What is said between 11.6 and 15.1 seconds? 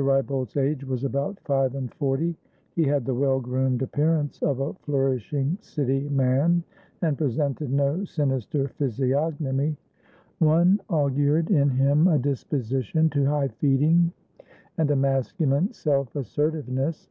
him a disposition to high feeding and a